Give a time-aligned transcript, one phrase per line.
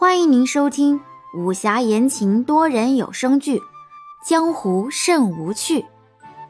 [0.00, 0.98] 欢迎您收听
[1.34, 3.58] 武侠言情多人有声剧
[4.26, 5.80] 《江湖甚无趣》，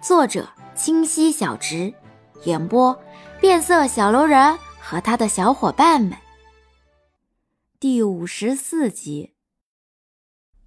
[0.00, 1.92] 作者清溪小直，
[2.44, 2.96] 演播
[3.40, 6.12] 变色小楼人和他的小伙伴们。
[7.80, 9.32] 第五十四集。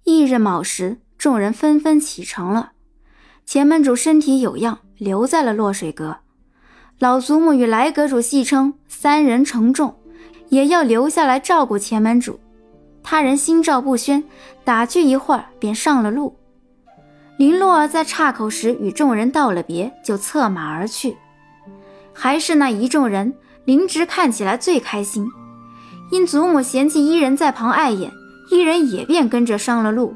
[0.02, 2.72] 翌日卯时，众人纷纷启程了。
[3.46, 6.18] 前门主身体有恙，留在了落水阁。
[6.98, 9.98] 老祖母与来阁主戏称三人承重，
[10.50, 12.38] 也要留下来照顾前门主。
[13.04, 14.24] 他人心照不宣，
[14.64, 16.36] 打趣一会儿便上了路。
[17.36, 21.16] 林洛儿在岔口时与众人道了别，就策马而去。
[22.14, 23.34] 还是那一众人，
[23.66, 25.28] 林植看起来最开心，
[26.10, 28.10] 因祖母嫌弃伊人在旁碍眼，
[28.50, 30.14] 伊人也便跟着上了路。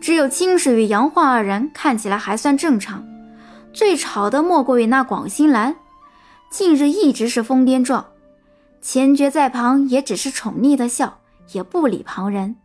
[0.00, 3.04] 只有清水与杨焕二人看起来还算正常，
[3.74, 5.76] 最吵的莫过于那广兴兰，
[6.48, 8.06] 近日一直是疯癫状，
[8.80, 11.18] 钱爵在旁也只是宠溺的笑。
[11.52, 12.56] 也不理旁人。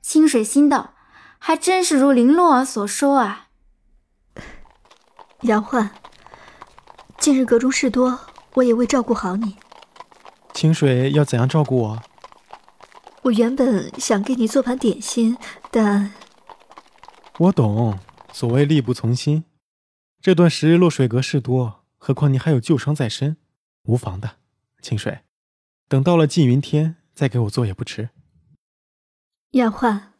[0.00, 0.94] 清水心道
[1.38, 3.48] ：“还真是如林洛儿所说啊。”
[5.42, 5.90] 杨焕，
[7.18, 8.20] 近日阁中事多，
[8.54, 9.56] 我也未照顾好你。
[10.52, 12.02] 清水要怎样照顾我？
[13.22, 15.36] 我原本想给你做盘点心，
[15.70, 16.12] 但……
[17.38, 17.98] 我懂，
[18.32, 19.44] 所谓力不从心。
[20.20, 23.36] 这段时日落水阁事多，何况你还有旧伤在身，
[23.84, 24.36] 无妨的。
[24.80, 25.20] 清水，
[25.88, 26.96] 等到了缙云天。
[27.14, 28.10] 再给我做也不迟。
[29.52, 30.14] 雅焕，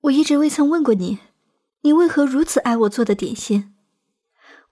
[0.00, 1.20] 我一直未曾问过你，
[1.82, 3.74] 你为何如此爱我做的点心？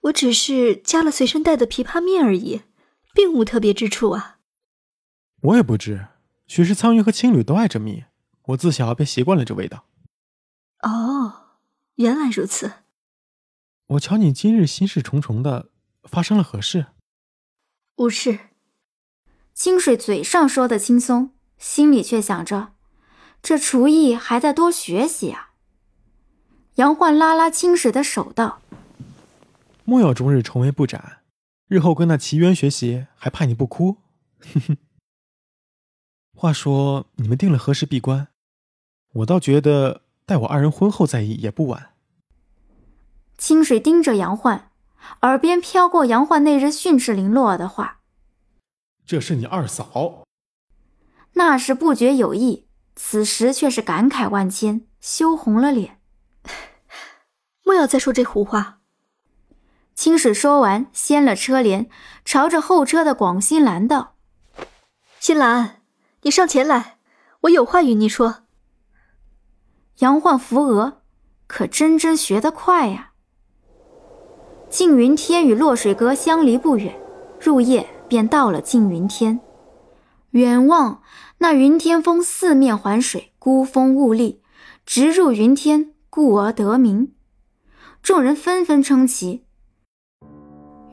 [0.01, 2.61] 我只是加了随身带的枇杷面而已，
[3.13, 4.39] 并无特别之处啊。
[5.41, 6.07] 我也不知，
[6.47, 8.03] 许是苍云和青旅都爱这蜜，
[8.47, 9.85] 我自小便习惯了这味道。
[10.81, 11.57] 哦，
[11.95, 12.71] 原来如此。
[13.87, 15.71] 我瞧你今日心事重重的，
[16.03, 16.87] 发生了何事？
[17.95, 18.48] 无事。
[19.59, 22.69] 清水嘴上说的轻松，心里却想着，
[23.41, 25.49] 这厨艺还得多学习啊。
[26.75, 28.61] 杨焕拉拉清水的手道
[29.83, 31.17] ：“莫要终日愁眉不展，
[31.67, 33.97] 日后跟那齐渊学习，还怕你不哭？”
[34.39, 34.77] 哼哼。
[36.33, 38.29] 话说你们定了何时闭关？
[39.11, 41.89] 我倒觉得待我二人婚后再议也不晚。
[43.37, 44.71] 清水盯着杨焕，
[45.23, 47.97] 耳边飘过杨焕那日训斥林洛儿的话。
[49.09, 50.23] 这是你二嫂，
[51.33, 55.99] 那时不觉有意，此时却是感慨万千，羞红了脸。
[57.65, 58.81] 莫要再说这胡话。
[59.95, 61.89] 清水说完，掀了车帘，
[62.23, 64.13] 朝着后车的广新兰道
[65.19, 65.81] ：“新兰，
[66.21, 66.99] 你上前来，
[67.41, 68.43] 我有话与你说。”
[70.01, 71.01] 杨焕扶额，
[71.47, 73.13] 可真真学得快呀。
[74.69, 76.95] 静云天与落水阁相离不远，
[77.41, 77.89] 入夜。
[78.09, 79.39] 便到了缙云天，
[80.31, 81.03] 远望
[81.37, 84.41] 那云天峰四面环水，孤峰兀立，
[84.85, 87.13] 直入云天，故而得名。
[88.01, 89.45] 众人纷纷称奇。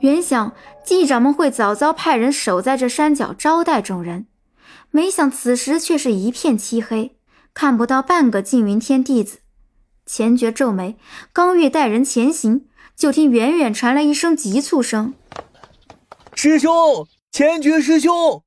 [0.01, 0.53] 原想
[0.85, 4.27] 祭掌门会早早派人守在这山脚招待众人，
[4.91, 7.17] 没想此时却是一片漆黑，
[7.55, 9.39] 看不到半个缙云天弟子。
[10.05, 10.97] 钱觉皱眉，
[11.33, 15.15] 刚欲带人前行，就听远远传来一声急促声。
[16.39, 18.43] 师兄，千绝师兄！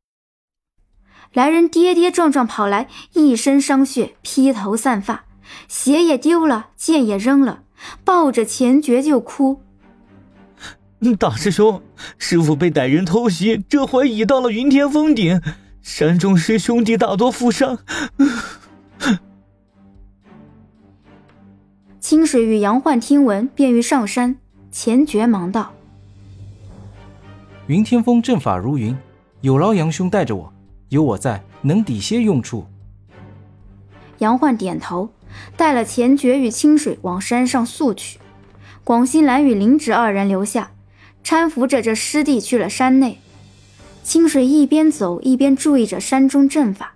[1.33, 5.25] 来人跌跌撞撞跑来，一身伤血，披头散发，
[5.67, 7.65] 鞋也丢了，剑也扔了，
[8.05, 9.61] 抱着钱绝就哭。
[11.19, 11.83] 大师兄，
[12.17, 15.43] 师傅被歹人偷袭，这回已到了云天峰顶，
[15.83, 17.81] 山中师兄弟大多负伤。
[21.99, 24.39] 清水与杨焕听闻，便欲上山，
[24.71, 25.75] 钱绝忙道。
[27.71, 28.99] 云天峰阵法如云，
[29.43, 30.53] 有劳杨兄带着我，
[30.89, 32.67] 有我在，能抵些用处。
[34.19, 35.09] 杨焕点头，
[35.57, 38.19] 带了钱爵与清水往山上速去。
[38.83, 40.73] 广兴兰与林芷二人留下，
[41.23, 43.19] 搀扶着这师弟去了山内。
[44.03, 46.95] 清水一边走一边注意着山中阵法，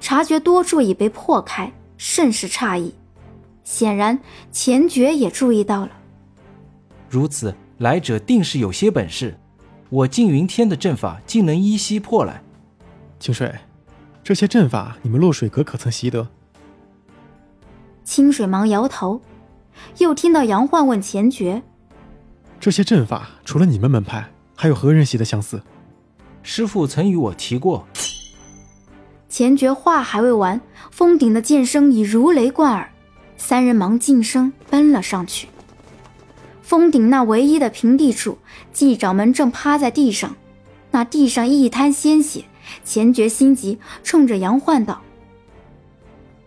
[0.00, 2.92] 察觉多处已被破开，甚是诧异。
[3.62, 4.18] 显然
[4.50, 5.90] 钱爵也注意到了。
[7.08, 9.38] 如此，来者定是有些本事。
[9.90, 12.40] 我缙云天的阵法竟能依稀破来，
[13.18, 13.52] 清水，
[14.22, 16.28] 这些阵法你们落水阁可曾习得？
[18.04, 19.20] 清水忙摇头，
[19.98, 21.64] 又听到杨焕问钱爵
[22.60, 25.60] ：“这些阵法除了你们门派，还有何人习得相似？”
[26.44, 27.84] 师傅曾与我提过。
[29.28, 30.60] 钱爵话还未完，
[30.92, 32.92] 峰顶的剑声已如雷贯耳，
[33.36, 35.48] 三人忙噤声奔了上去。
[36.70, 38.38] 峰顶那唯一的平地处，
[38.72, 40.36] 季掌门正趴在地上，
[40.92, 42.44] 那地上一滩鲜血，
[42.84, 45.02] 钱觉心急，冲着杨焕道：“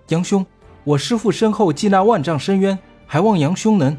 [0.07, 0.45] 杨兄，
[0.85, 3.97] 我师父身后记那万丈深渊，还望杨兄能……”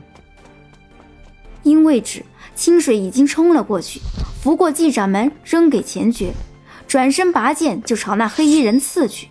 [1.62, 2.24] 因为止，
[2.54, 4.00] 清水已经冲了过去，
[4.42, 6.32] 拂过季掌门，扔给钱觉，
[6.88, 9.28] 转身拔剑就朝那黑衣人刺去。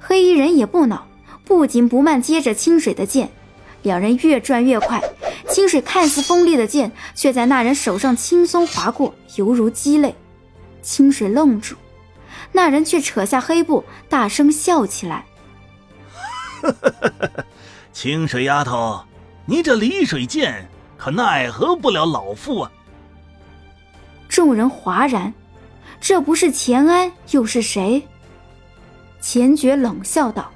[0.00, 1.06] 黑衣人也不恼，
[1.44, 3.30] 不紧不慢接着清水的剑，
[3.82, 5.02] 两人越转越快。
[5.48, 10.14] 清水看似锋利的剑，却在那人手上轻松划过，犹如鸡肋。
[10.80, 11.74] 清水愣住，
[12.52, 15.26] 那人却扯下黑布，大声笑起来：
[17.92, 19.04] “清水丫头，
[19.46, 22.72] 你这离水剑可奈何不了老夫啊！”
[24.28, 25.34] 众人哗然，
[26.00, 28.08] 这不是钱安又是谁？
[29.20, 30.50] 钱爵冷笑道：“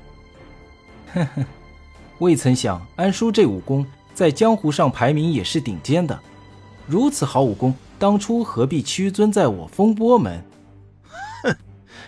[1.15, 1.45] 呵呵，
[2.19, 3.87] 未曾想安叔这武功。”
[4.17, 6.19] 在江湖上排名也是顶尖的，
[6.87, 10.43] 如此好武功，当初何必屈尊在我风波门？
[11.43, 11.55] 哼，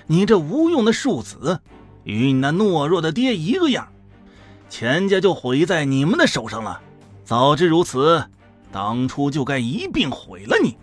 [0.07, 1.61] 你这无用的庶子，
[2.05, 3.87] 与你那懦弱的爹一个样，
[4.71, 6.81] 钱家就毁在你们的手上了。
[7.27, 8.25] 早知如此，
[8.73, 10.79] 当初就该一并毁了你。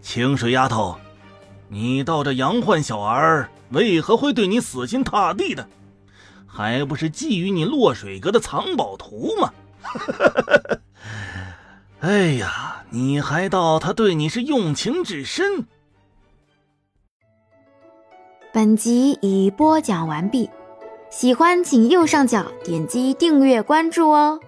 [0.00, 0.96] 清水丫头，
[1.68, 5.68] 你道这杨焕小儿为何会对你死心塌地的？
[6.56, 9.52] 还不是觊觎你落水阁的藏宝图吗？
[12.00, 15.66] 哎呀，你还道他对你是用情至深？
[18.54, 20.48] 本集已播讲完毕，
[21.10, 24.40] 喜欢请右上角点击订阅关注哦。